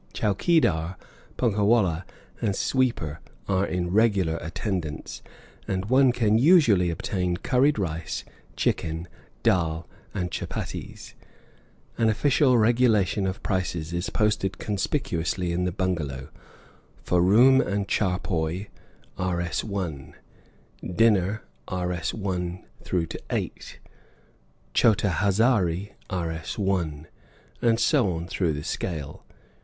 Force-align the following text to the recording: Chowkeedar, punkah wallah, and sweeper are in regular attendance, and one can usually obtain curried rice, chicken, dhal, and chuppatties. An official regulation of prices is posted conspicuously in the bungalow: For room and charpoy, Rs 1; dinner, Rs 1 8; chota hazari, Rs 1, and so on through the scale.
Chowkeedar, 0.15 0.95
punkah 1.37 1.63
wallah, 1.63 2.07
and 2.41 2.55
sweeper 2.55 3.19
are 3.47 3.67
in 3.67 3.91
regular 3.91 4.37
attendance, 4.37 5.21
and 5.67 5.91
one 5.91 6.11
can 6.11 6.39
usually 6.39 6.89
obtain 6.89 7.37
curried 7.37 7.77
rice, 7.77 8.23
chicken, 8.55 9.07
dhal, 9.43 9.85
and 10.11 10.31
chuppatties. 10.31 11.13
An 11.99 12.09
official 12.09 12.57
regulation 12.57 13.27
of 13.27 13.43
prices 13.43 13.93
is 13.93 14.09
posted 14.09 14.57
conspicuously 14.57 15.51
in 15.51 15.65
the 15.65 15.71
bungalow: 15.71 16.29
For 17.03 17.21
room 17.21 17.61
and 17.61 17.87
charpoy, 17.87 18.69
Rs 19.19 19.63
1; 19.63 20.15
dinner, 20.95 21.43
Rs 21.71 22.15
1 22.15 22.65
8; 23.29 23.79
chota 24.73 25.09
hazari, 25.09 25.91
Rs 26.11 26.57
1, 26.57 27.07
and 27.61 27.79
so 27.79 28.13
on 28.15 28.27
through 28.27 28.53
the 28.53 28.63
scale. 28.63 29.25